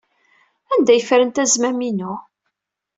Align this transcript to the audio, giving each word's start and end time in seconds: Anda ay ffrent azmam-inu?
Anda 0.73 0.91
ay 0.93 1.01
ffrent 1.03 1.41
azmam-inu? 1.43 2.13